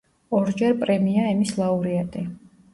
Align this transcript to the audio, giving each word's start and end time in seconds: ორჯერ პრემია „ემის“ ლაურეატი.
ორჯერ 0.37 0.73
პრემია 0.85 1.27
„ემის“ 1.35 1.55
ლაურეატი. 1.61 2.27